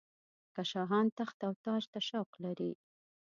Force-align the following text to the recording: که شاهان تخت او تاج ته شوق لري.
که 0.53 0.61
شاهان 0.71 1.05
تخت 1.17 1.37
او 1.47 1.53
تاج 1.63 1.83
ته 1.91 1.99
شوق 2.07 2.31
لري. 2.43 2.71